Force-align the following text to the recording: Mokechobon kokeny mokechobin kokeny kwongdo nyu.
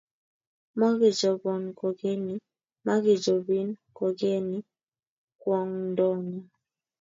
Mokechobon 0.79 1.63
kokeny 1.79 2.25
mokechobin 2.85 3.67
kokeny 3.97 4.51
kwongdo 5.41 6.07
nyu. 6.27 6.41